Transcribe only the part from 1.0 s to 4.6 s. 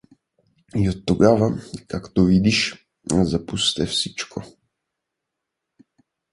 тогава, както видиш, запусте всичко.